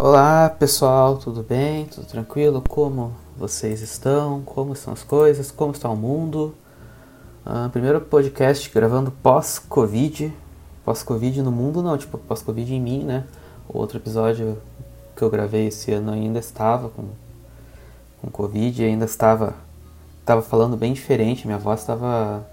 [0.00, 1.86] Olá pessoal, tudo bem?
[1.86, 2.62] Tudo tranquilo?
[2.68, 4.42] Como vocês estão?
[4.42, 5.50] Como estão as coisas?
[5.50, 6.54] Como está o mundo?
[7.44, 10.32] Uh, primeiro podcast gravando pós-Covid.
[10.84, 13.24] Pós-Covid no mundo não, tipo pós-Covid em mim, né?
[13.68, 14.56] Outro episódio
[15.16, 17.08] que eu gravei esse ano ainda estava com,
[18.22, 19.52] com Covid, ainda estava,
[20.20, 22.46] estava falando bem diferente, minha voz estava,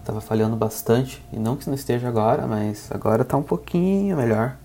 [0.00, 1.24] estava falhando bastante.
[1.32, 4.58] E não que não esteja agora, mas agora está um pouquinho melhor.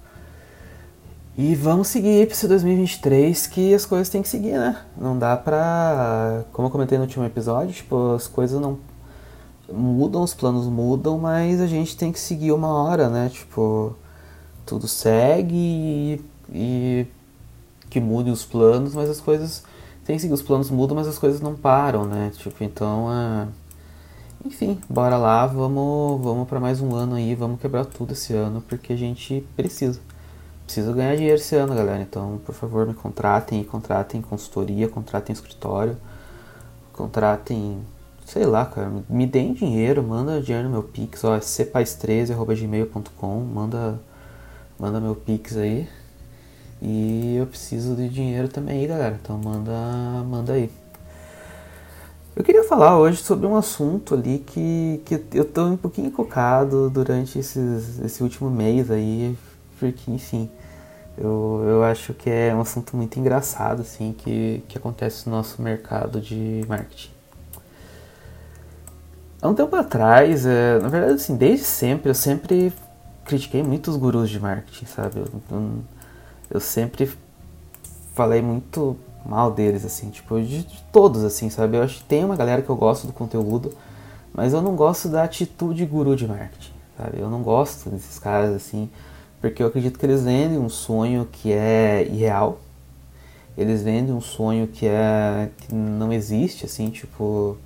[1.38, 4.82] E vamos seguir para esse 2023 que as coisas têm que seguir, né?
[4.98, 6.44] Não dá pra.
[6.52, 8.78] Como eu comentei no último episódio, tipo, as coisas não
[9.72, 13.30] mudam, os planos mudam, mas a gente tem que seguir uma hora, né?
[13.30, 13.96] Tipo,
[14.66, 17.08] tudo segue e, e
[17.90, 19.64] que mude os planos, mas as coisas.
[20.06, 22.32] Tem que seguir, os planos mudam, mas as coisas não param, né?
[22.38, 23.08] Tipo, então.
[23.12, 23.48] É...
[24.46, 28.64] Enfim, bora lá, vamos, vamos para mais um ano aí, vamos quebrar tudo esse ano,
[28.68, 30.00] porque a gente precisa
[30.70, 32.04] preciso ganhar dinheiro esse ano, galera.
[32.04, 35.98] Então, por favor, me contratem, contratem consultoria, contratem escritório,
[36.94, 37.80] contratem,
[38.24, 44.00] sei lá, cara, me deem dinheiro, manda dinheiro no meu Pix, ó, é cpais13@gmail.com, manda
[44.78, 45.90] manda meu Pix aí.
[46.82, 49.20] E eu preciso de dinheiro também aí, galera.
[49.22, 49.74] Então manda
[50.24, 50.70] manda aí.
[52.36, 56.90] Eu queria falar hoje sobre um assunto ali que, que eu tô um pouquinho focado
[56.92, 59.36] durante esses, esse último mês aí,
[59.80, 60.50] porque, enfim,
[61.22, 65.62] eu, eu acho que é um assunto muito engraçado, assim, que, que acontece no nosso
[65.62, 67.10] mercado de marketing.
[69.42, 72.72] Há um tempo atrás, é, na verdade, assim, desde sempre, eu sempre
[73.26, 75.20] critiquei muito os gurus de marketing, sabe?
[75.20, 75.72] Eu, eu,
[76.52, 77.12] eu sempre
[78.14, 81.76] falei muito mal deles, assim, tipo, de, de, todos, assim, sabe?
[81.76, 83.74] Eu acho que tem uma galera que eu gosto do conteúdo,
[84.34, 87.20] mas eu não gosto da atitude guru de marketing, sabe?
[87.20, 88.90] Eu não gosto desses caras, assim,
[89.42, 92.60] porque eu acredito que eles vendem um sonho que é irreal.
[93.58, 97.58] Eles vendem um sonho que é que não existe, assim, tipo.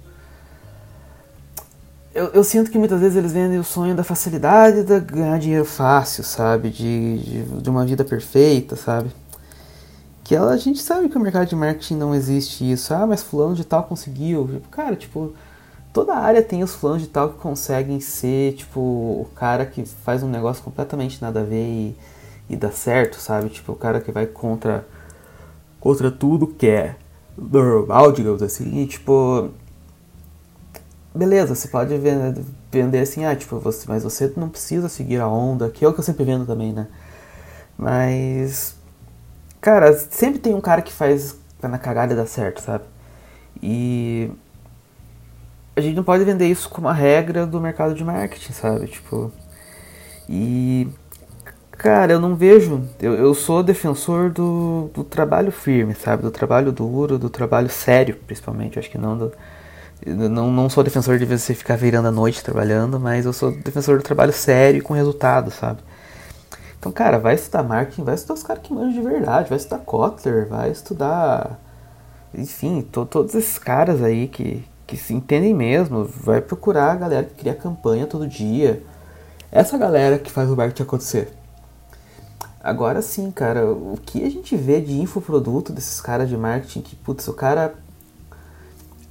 [2.14, 5.66] Eu, eu sinto que muitas vezes eles vendem o sonho da facilidade de ganhar dinheiro
[5.66, 6.70] fácil, sabe?
[6.70, 9.10] De, de, de uma vida perfeita, sabe?
[10.24, 12.94] Que ela, a gente sabe que o mercado de marketing não existe isso.
[12.94, 14.62] Ah, mas fulano de tal conseguiu.
[14.72, 15.34] Cara, tipo,
[15.94, 20.24] toda área tem os fãs de tal que conseguem ser, tipo, o cara que faz
[20.24, 21.98] um negócio completamente nada a ver e,
[22.50, 23.50] e dá certo, sabe?
[23.50, 24.86] Tipo, o cara que vai contra,
[25.80, 26.96] contra tudo que é
[27.38, 29.52] normal, digamos assim, e, tipo...
[31.16, 35.28] Beleza, você pode vender, vender assim, ah, tipo, você, mas você não precisa seguir a
[35.28, 36.88] onda, que é o que eu sempre vendo também, né?
[37.78, 38.76] Mas...
[39.62, 42.84] Cara, sempre tem um cara que faz na cagada e dá certo, sabe?
[43.62, 44.32] E
[45.76, 48.88] a gente não pode vender isso como a regra do mercado de marketing, sabe?
[48.88, 49.32] Tipo.
[50.30, 50.88] E.
[51.72, 52.88] Cara, eu não vejo.
[53.02, 56.24] Eu, eu sou defensor do, do trabalho firme, sabe?
[56.24, 58.78] Do trabalho duro, do trabalho sério, principalmente.
[58.78, 59.32] Eu acho que não do.
[60.06, 63.98] Não, não sou defensor de você ficar virando a noite trabalhando, mas eu sou defensor
[63.98, 65.80] do trabalho sério e com resultado, sabe?
[66.78, 69.80] Então, cara, vai estudar marketing, vai estudar os caras que manjam de verdade, vai estudar
[69.80, 71.58] Kotler, vai estudar.
[72.34, 77.24] Enfim, to, todos esses caras aí que, que se entendem mesmo, vai procurar a galera
[77.26, 78.84] que cria campanha todo dia.
[79.52, 81.34] Essa galera que faz o marketing acontecer.
[82.64, 86.96] Agora sim, cara, o que a gente vê de infoproduto desses caras de marketing que,
[86.96, 87.76] putz, o cara.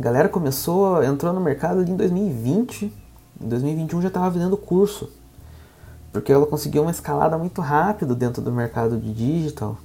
[0.00, 2.92] A galera começou, entrou no mercado ali em 2020,
[3.40, 5.10] em 2021 já estava vendendo curso.
[6.10, 9.78] Porque ela conseguiu uma escalada muito rápido dentro do mercado de digital,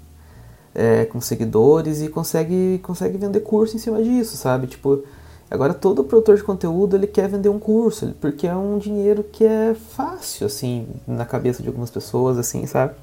[0.73, 4.67] é, com seguidores, e consegue, consegue vender curso em cima disso, sabe?
[4.67, 5.03] Tipo,
[5.49, 9.45] Agora todo produtor de conteúdo ele quer vender um curso, porque é um dinheiro que
[9.45, 12.93] é fácil, assim, na cabeça de algumas pessoas, assim, sabe?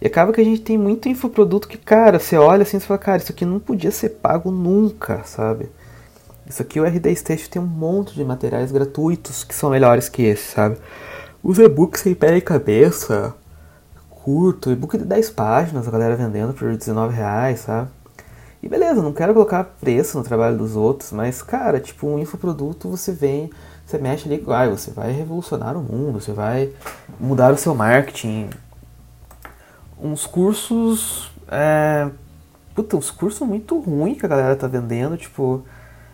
[0.00, 2.98] E acaba que a gente tem muito infoproduto que, cara, você olha assim e fala,
[2.98, 5.68] cara, isso aqui não podia ser pago nunca, sabe?
[6.48, 10.22] Isso aqui o RD Station tem um monte de materiais gratuitos que são melhores que
[10.22, 10.76] esse, sabe?
[11.42, 13.34] Os e-books sem pé e cabeça,
[14.10, 17.90] curto, e-book de 10 páginas, a galera vendendo por 19 reais, sabe?
[18.66, 22.88] E beleza, não quero colocar preço no trabalho dos outros, mas cara, tipo, um infoproduto
[22.88, 23.48] você vem,
[23.86, 26.72] você mexe ali, ah, você vai revolucionar o mundo, você vai
[27.20, 28.50] mudar o seu marketing.
[30.02, 31.30] Uns cursos.
[31.46, 32.10] É,
[32.74, 35.62] puta, uns cursos muito ruins que a galera tá vendendo, tipo.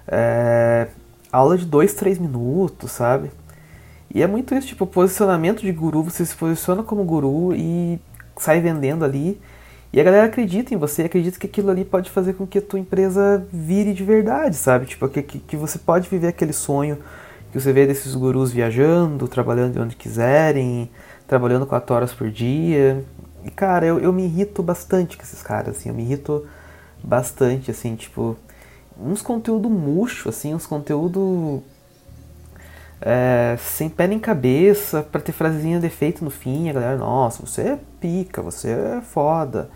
[0.07, 0.89] É,
[1.33, 3.31] aula de 2, 3 minutos, sabe?
[4.15, 7.99] E é muito isso, tipo, posicionamento de guru, você se posiciona como guru e
[8.37, 9.41] sai vendendo ali.
[9.93, 12.63] E a galera acredita em você, acredita que aquilo ali pode fazer com que a
[12.63, 14.87] tua empresa vire de verdade, sabe?
[14.87, 16.97] Tipo, que, que, você pode viver aquele sonho
[17.51, 20.91] que você vê desses gurus viajando, trabalhando de onde quiserem,
[21.27, 23.05] trabalhando 4 horas por dia.
[23.45, 26.47] E, cara, eu, eu me irrito bastante com esses caras, assim, eu me irrito
[27.05, 28.35] bastante, assim, tipo,
[28.99, 31.63] uns conteúdo murcho, assim, uns conteúdo
[32.99, 37.45] é, sem pé nem cabeça, pra ter frasezinha de efeito no fim, a galera, nossa,
[37.45, 39.69] você é pica, você é foda.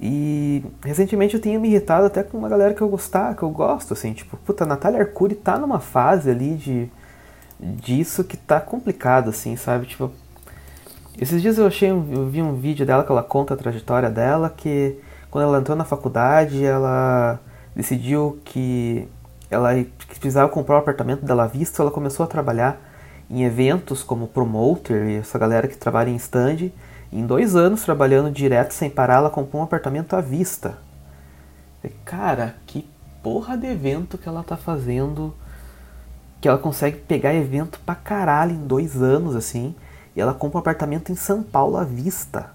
[0.00, 3.50] E recentemente eu tenho me irritado até com uma galera que eu gostar, que eu
[3.50, 6.90] gosto, assim, tipo, puta, a Natália Arcuri tá numa fase ali de
[7.58, 9.86] disso que tá complicado, assim, sabe?
[9.86, 10.10] Tipo,
[11.18, 14.52] esses dias eu achei, eu vi um vídeo dela que ela conta a trajetória dela,
[14.54, 14.98] que
[15.30, 17.40] quando ela entrou na faculdade, ela
[17.74, 19.08] decidiu que
[19.50, 19.70] ela
[20.18, 22.78] precisava comprar um apartamento dela à vista, ela começou a trabalhar
[23.30, 26.70] em eventos como promoter, essa galera que trabalha em stand.
[27.12, 30.78] Em dois anos trabalhando direto sem parar, ela comprou um apartamento à vista.
[32.04, 32.88] Cara, que
[33.22, 35.34] porra de evento que ela tá fazendo.
[36.40, 39.74] Que ela consegue pegar evento pra caralho em dois anos, assim.
[40.14, 42.50] E ela compra um apartamento em São Paulo à vista.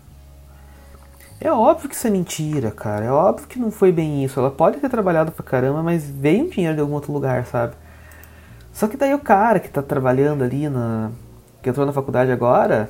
[1.40, 3.06] É óbvio que isso é mentira, cara.
[3.06, 4.40] É óbvio que não foi bem isso.
[4.40, 7.74] Ela pode ter trabalhado pra caramba, mas veio dinheiro de algum outro lugar, sabe?
[8.72, 11.12] Só que daí o cara que tá trabalhando ali na.
[11.62, 12.90] que entrou na faculdade agora,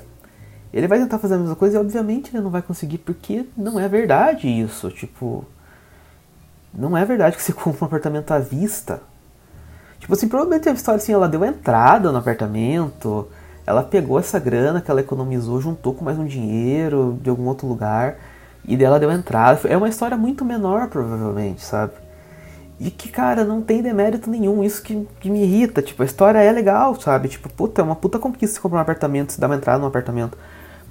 [0.74, 3.80] ele vai tentar fazer a mesma coisa e obviamente ele não vai conseguir porque não
[3.80, 4.90] é verdade isso.
[4.90, 5.46] Tipo,
[6.74, 9.02] não é verdade que você compra um apartamento à vista.
[10.00, 13.28] Tipo assim, provavelmente a história assim, ela deu entrada no apartamento,
[13.66, 17.68] ela pegou essa grana que ela economizou, juntou com mais um dinheiro de algum outro
[17.68, 18.16] lugar
[18.66, 19.68] e dela deu entrada.
[19.68, 21.94] É uma história muito menor, provavelmente, sabe?
[22.80, 24.64] E que, cara, não tem demérito nenhum.
[24.64, 25.84] Isso que, que me irrita.
[25.84, 27.28] Tipo, a história é legal, sabe?
[27.28, 29.86] Tipo, puta, é uma puta conquista você comprar um apartamento, se dar uma entrada num
[29.88, 30.36] apartamento.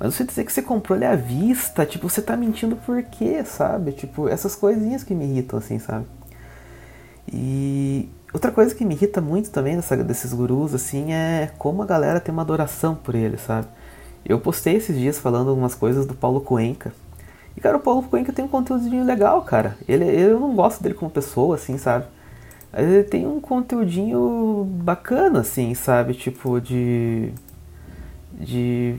[0.00, 3.44] Mas você dizer que você comprou ele à vista, tipo, você tá mentindo por quê,
[3.44, 3.92] sabe?
[3.92, 6.06] Tipo, essas coisinhas que me irritam, assim, sabe?
[7.30, 11.86] E outra coisa que me irrita muito também dessa, desses gurus, assim, é como a
[11.86, 13.68] galera tem uma adoração por ele, sabe?
[14.24, 16.94] Eu postei esses dias falando algumas coisas do Paulo Cuenca.
[17.54, 19.76] E, cara, o Paulo Cuenca tem um conteúdinho legal, cara.
[19.86, 22.06] Ele, eu não gosto dele como pessoa, assim, sabe?
[22.72, 26.14] Mas ele tem um conteúdinho bacana, assim, sabe?
[26.14, 27.32] Tipo, de.
[28.32, 28.96] de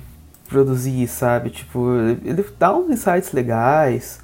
[0.52, 1.50] produzir, sabe?
[1.50, 1.90] Tipo,
[2.24, 4.20] ele dá uns insights legais.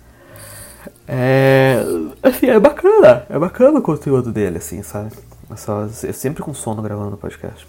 [1.07, 1.81] É,
[2.21, 5.12] assim, é bacana, é bacana o conteúdo dele, assim, sabe?
[5.50, 7.65] É só, sempre com sono gravando podcast.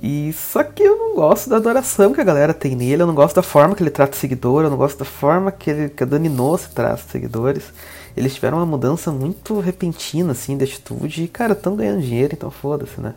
[0.00, 3.14] E só que eu não gosto da adoração que a galera tem nele, eu não
[3.14, 6.02] gosto da forma que ele trata seguidor, eu não gosto da forma que, ele, que
[6.02, 7.72] a Dani Noce trata seguidores.
[8.16, 12.50] Eles tiveram uma mudança muito repentina, assim, de atitude e, cara, estão ganhando dinheiro, então
[12.50, 13.14] foda-se, né?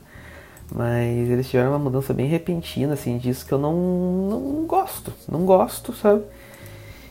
[0.72, 3.76] Mas eles tiveram uma mudança bem repentina, assim, disso que eu não,
[4.30, 5.14] não gosto.
[5.30, 6.24] Não gosto, sabe?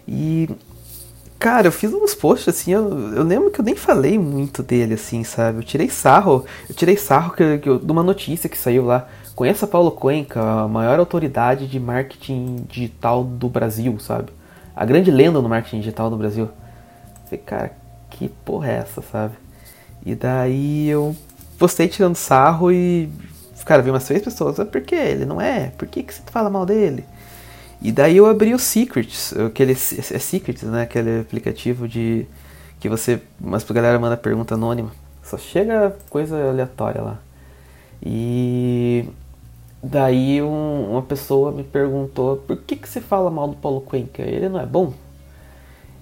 [0.06, 0.48] E,
[1.38, 4.94] cara, eu fiz uns posts, assim, eu, eu lembro que eu nem falei muito dele,
[4.94, 5.58] assim, sabe?
[5.58, 9.08] Eu tirei sarro, eu tirei sarro que, que eu, de uma notícia que saiu lá.
[9.34, 14.30] Conheça Paulo Cuenca, a maior autoridade de marketing digital do Brasil, sabe?
[14.74, 16.50] A grande lenda no marketing digital do Brasil.
[17.24, 17.72] falei, cara,
[18.10, 19.34] que porra é essa, sabe?
[20.04, 21.16] E daí eu
[21.58, 23.08] postei tirando sarro e
[23.66, 24.60] Cara, vi umas três pessoas.
[24.60, 25.72] Ah, por que ele não é?
[25.76, 27.04] Por que, que você fala mal dele?
[27.82, 30.82] E daí eu abri o Secrets, aquele é Secrets, né?
[30.82, 32.26] Aquele aplicativo de
[32.78, 34.92] que você, mas pra galera manda pergunta anônima.
[35.22, 37.18] Só chega coisa aleatória lá.
[38.00, 39.04] E
[39.82, 44.22] daí um, uma pessoa me perguntou por que, que você fala mal do Paulo Cuenca?
[44.22, 44.94] Ele não é bom?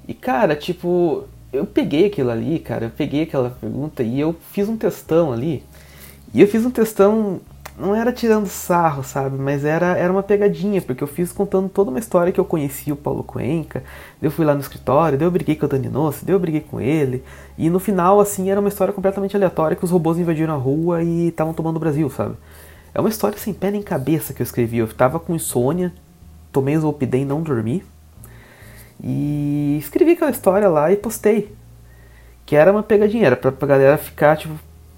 [0.06, 4.68] E cara, tipo, eu peguei aquilo ali, cara, eu peguei aquela pergunta e eu fiz
[4.68, 5.64] um textão ali.
[6.34, 7.40] E eu fiz um textão
[7.76, 9.36] não era tirando sarro, sabe?
[9.36, 12.92] Mas era, era uma pegadinha, porque eu fiz contando toda uma história que eu conheci
[12.92, 13.82] o Paulo Cuenca,
[14.22, 17.24] eu fui lá no escritório, eu briguei com o Dani daí eu briguei com ele,
[17.58, 21.02] e no final, assim, era uma história completamente aleatória que os robôs invadiram a rua
[21.02, 22.36] e estavam tomando o Brasil, sabe?
[22.94, 25.92] É uma história sem pé nem cabeça que eu escrevi, eu tava com insônia,
[26.52, 27.82] tomei Zolpidem e não dormi,
[29.02, 31.52] e escrevi aquela história lá e postei,
[32.46, 34.54] que era uma pegadinha, era pra, pra galera ficar, tipo,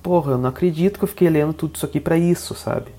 [0.06, 2.92] porra, eu não acredito que eu fiquei lendo tudo isso aqui para isso, sabe?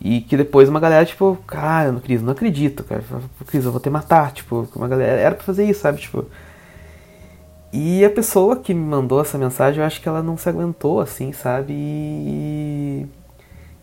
[0.00, 3.02] E que depois uma galera, tipo, cara, não, Cris, não acredito, cara.
[3.44, 6.00] Cris, eu vou te matar, tipo, uma galera era pra fazer isso, sabe?
[6.00, 6.26] Tipo.
[7.72, 11.00] E a pessoa que me mandou essa mensagem, eu acho que ela não se aguentou,
[11.00, 11.72] assim, sabe?
[11.72, 13.06] E.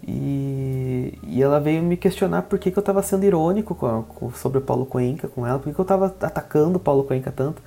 [0.07, 4.31] E, e ela veio me questionar por que, que eu tava sendo irônico com, com,
[4.31, 7.31] sobre o Paulo Cuenca com ela, por que, que eu tava atacando o Paulo Cuenca
[7.31, 7.61] tanto.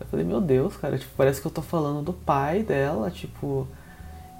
[0.00, 3.68] Eu falei, meu Deus, cara, tipo, parece que eu tô falando do pai dela, tipo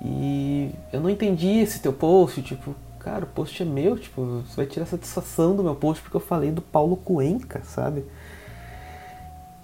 [0.04, 4.56] e eu não entendi esse teu post, tipo, cara, o post é meu, tipo, você
[4.56, 8.04] vai tirar satisfação do meu post porque eu falei do Paulo Cuenca, sabe?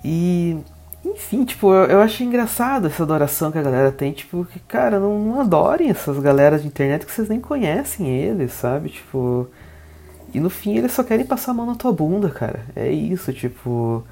[0.04, 0.57] E,
[1.04, 4.99] enfim, tipo, eu, eu achei engraçado essa adoração que a galera tem, tipo, que, cara,
[5.00, 8.90] não, não adorem essas galeras de internet que vocês nem conhecem eles, sabe?
[8.90, 9.49] Tipo,
[10.33, 12.66] E no fim eles só querem passar a mão na tua bunda, cara.
[12.76, 14.04] É isso, tipo.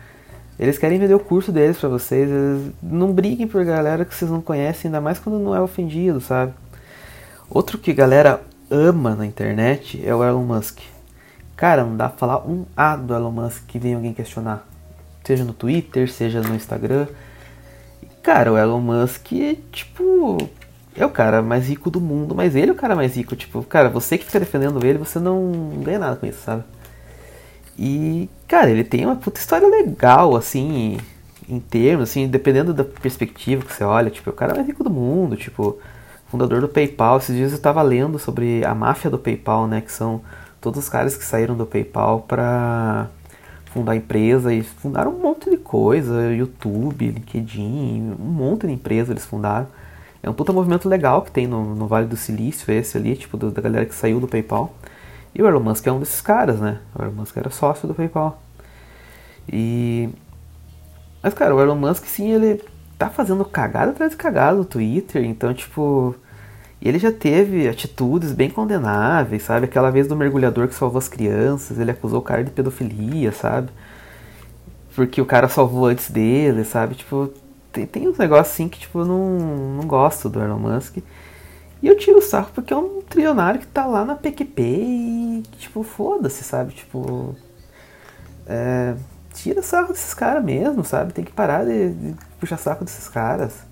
[0.58, 2.30] Eles querem vender o curso deles para vocês.
[2.30, 6.20] Eles não briguem por galera que vocês não conhecem, ainda mais quando não é ofendido,
[6.20, 6.52] sabe?
[7.48, 10.80] Outro que galera ama na internet é o Elon Musk.
[11.56, 14.66] Cara, não dá pra falar um A do Elon Musk que vem alguém questionar.
[15.24, 17.06] Seja no Twitter, seja no Instagram.
[18.22, 20.38] Cara, o Elon Musk é tipo.
[20.94, 23.36] É o cara mais rico do mundo, mas ele é o cara mais rico.
[23.36, 26.64] Tipo, cara, você que fica defendendo ele, você não ganha nada com isso, sabe?
[27.78, 30.98] E, cara, ele tem uma puta história legal, assim,
[31.48, 34.10] em termos, assim, dependendo da perspectiva que você olha.
[34.10, 35.78] Tipo, é o cara mais rico do mundo, tipo,
[36.28, 37.18] fundador do PayPal.
[37.18, 39.80] Esses dias eu tava lendo sobre a máfia do PayPal, né?
[39.80, 40.22] Que são
[40.60, 43.08] todos os caras que saíram do PayPal pra
[43.66, 49.26] fundar empresa e fundaram um monte de coisa, YouTube, LinkedIn, um monte de empresa eles
[49.26, 49.66] fundaram.
[50.22, 53.36] É um puta movimento legal que tem no, no Vale do Silício, esse ali, tipo,
[53.36, 54.74] do, da galera que saiu do PayPal.
[55.36, 56.78] E o Elon Musk é um desses caras, né?
[56.98, 58.40] O Elon Musk era sócio do PayPal.
[59.52, 60.08] E.
[61.22, 62.64] Mas, cara, o Elon Musk, sim, ele
[62.96, 66.14] tá fazendo cagada atrás de cagada no Twitter, então, tipo.
[66.80, 69.66] Ele já teve atitudes bem condenáveis, sabe?
[69.66, 73.68] Aquela vez do mergulhador que salvou as crianças, ele acusou o cara de pedofilia, sabe?
[74.94, 76.94] Porque o cara salvou antes dele, sabe?
[76.94, 77.30] Tipo,
[77.72, 79.38] tem, tem uns negócios assim que, tipo, eu não,
[79.78, 80.98] não gosto do Elon Musk.
[81.82, 85.42] E eu tiro o sarro porque é um trilionário que tá lá na PQP e,
[85.58, 86.72] tipo, foda-se, sabe?
[86.72, 87.34] Tipo.
[88.46, 88.94] É,
[89.34, 91.12] tira sarro desses caras mesmo, sabe?
[91.12, 93.64] Tem que parar de, de puxar saco desses caras.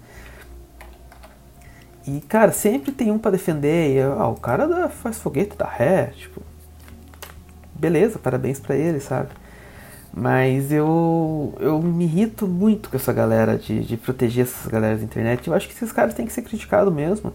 [2.07, 3.97] E, cara, sempre tem um para defender.
[3.97, 6.43] E, ah, o cara da, faz foguete da ré, tipo.
[7.75, 9.31] Beleza, parabéns para ele, sabe?
[10.13, 15.05] Mas eu, eu me irrito muito com essa galera de, de proteger essas galeras da
[15.05, 15.49] internet.
[15.49, 17.33] Eu acho que esses caras têm que ser criticados mesmo.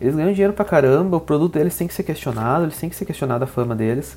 [0.00, 2.96] Eles ganham dinheiro pra caramba, o produto deles tem que ser questionado, eles têm que
[2.96, 4.16] ser questionado a fama deles.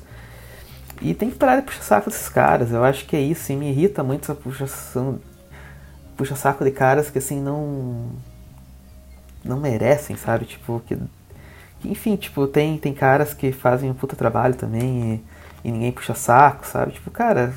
[1.02, 2.72] E tem que parar de puxar saco desses caras.
[2.72, 5.20] Eu acho que é isso, e me irrita muito essa puxação.
[6.16, 8.08] Puxa saco de caras que assim não.
[9.44, 10.46] não merecem, sabe?
[10.46, 10.96] Tipo, que.
[11.84, 15.22] Enfim, tipo, tem, tem caras que fazem um puta trabalho também
[15.64, 16.92] e, e ninguém puxa saco, sabe?
[16.92, 17.52] Tipo, cara,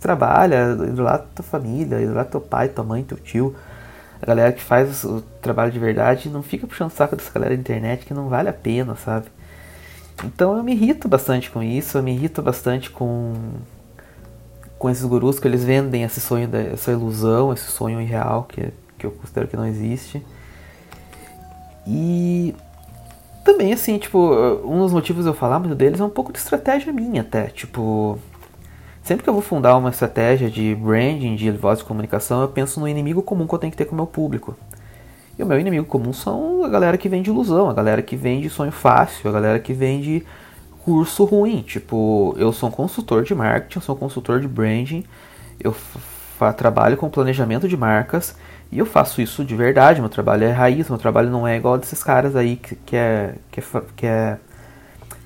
[0.00, 3.56] trabalha, lá tua família, lá teu pai, tua mãe, teu tio
[4.22, 7.56] a galera que faz o trabalho de verdade não fica puxando o saco dessa galera
[7.56, 9.26] da internet que não vale a pena, sabe?
[10.24, 13.34] Então eu me irrito bastante com isso, eu me irrito bastante com
[14.78, 19.06] com esses gurus que eles vendem esse sonho, essa ilusão, esse sonho irreal que, que
[19.06, 20.24] eu considero que não existe.
[21.86, 22.52] E
[23.44, 24.18] também, assim, tipo,
[24.64, 27.46] um dos motivos de eu falar muito deles é um pouco de estratégia minha até.
[27.46, 28.18] Tipo,
[29.02, 32.78] Sempre que eu vou fundar uma estratégia de branding, de voz de comunicação, eu penso
[32.78, 34.56] no inimigo comum que eu tenho que ter com o meu público.
[35.36, 38.48] E o meu inimigo comum são a galera que vende ilusão, a galera que vende
[38.48, 40.24] sonho fácil, a galera que vende
[40.84, 41.62] curso ruim.
[41.62, 45.04] Tipo, eu sou um consultor de marketing, eu sou um consultor de branding,
[45.58, 45.74] eu
[46.56, 48.36] trabalho com planejamento de marcas
[48.70, 50.00] e eu faço isso de verdade.
[50.00, 53.34] Meu trabalho é raiz, meu trabalho não é igual desses caras aí que, que, é,
[53.50, 53.64] que, é,
[53.96, 54.38] que é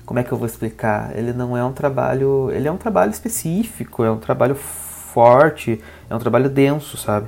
[0.07, 1.11] como é que eu vou explicar?
[1.17, 6.15] Ele não é um trabalho, ele é um trabalho específico, é um trabalho forte, é
[6.15, 7.27] um trabalho denso, sabe?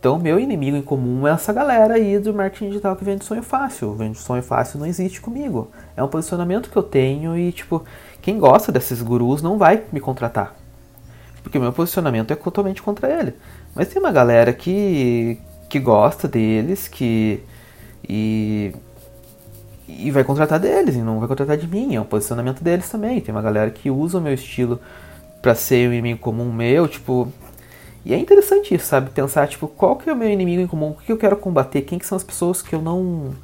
[0.00, 3.42] Então, meu inimigo em comum é essa galera aí do marketing digital que vende sonho
[3.44, 3.94] fácil.
[3.94, 5.70] Vende sonho fácil não existe comigo.
[5.96, 7.84] É um posicionamento que eu tenho e, tipo,
[8.20, 10.56] quem gosta desses gurus não vai me contratar.
[11.40, 13.34] Porque o meu posicionamento é totalmente contra ele.
[13.76, 17.44] Mas tem uma galera que, que gosta deles, que.
[18.08, 18.72] E
[19.88, 23.20] e vai contratar deles, e não vai contratar de mim, é um posicionamento deles também.
[23.20, 24.78] Tem uma galera que usa o meu estilo
[25.40, 27.32] para ser um inimigo comum meu, tipo.
[28.04, 29.10] E é interessante isso, sabe?
[29.10, 31.82] Pensar, tipo, qual que é o meu inimigo em comum, o que eu quero combater,
[31.82, 33.34] quem que são as pessoas que eu não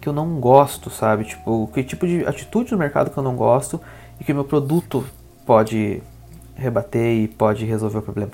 [0.00, 1.24] que eu não gosto, sabe?
[1.24, 3.80] Tipo, que tipo de atitude no mercado que eu não gosto
[4.20, 5.04] e que o meu produto
[5.46, 6.02] pode
[6.56, 8.32] rebater e pode resolver o problema.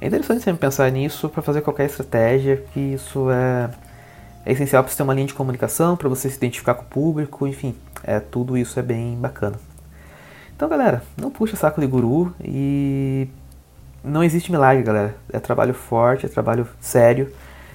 [0.00, 3.68] É interessante sempre pensar nisso para fazer qualquer estratégia, que isso é
[4.44, 6.86] é essencial para você ter uma linha de comunicação, para você se identificar com o
[6.86, 9.56] público, enfim, é, tudo isso é bem bacana.
[10.54, 13.28] Então, galera, não puxa saco de guru e
[14.04, 15.16] não existe milagre, galera.
[15.32, 17.32] É trabalho forte, é trabalho sério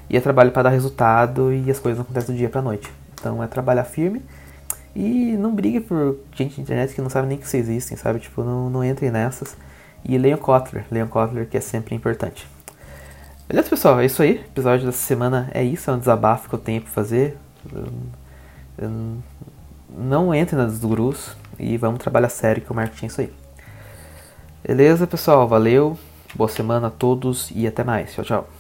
[0.10, 2.92] e é trabalho para dar resultado e as coisas não acontecem do dia para noite.
[3.14, 4.22] Então, é trabalhar firme
[4.96, 8.20] e não brigue por gente de internet que não sabe nem que vocês existem, sabe?
[8.20, 9.56] Tipo, não, não entrem nessas.
[10.04, 12.48] E leiam Kotler, leiam Kotler que é sempre importante.
[13.48, 14.00] Beleza, pessoal?
[14.02, 14.34] É isso aí.
[14.34, 15.90] O episódio dessa semana é isso.
[15.90, 17.38] É um desabafo que eu tenho pra fazer.
[19.90, 23.34] não entre nas gurus e vamos trabalhar sério que o marketing é isso aí.
[24.66, 25.48] Beleza, pessoal?
[25.48, 25.98] Valeu.
[26.36, 28.14] Boa semana a todos e até mais.
[28.14, 28.57] Tchau, tchau.